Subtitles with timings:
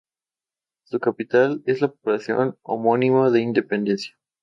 [0.87, 4.17] Su capital es la población homónima de Independencia.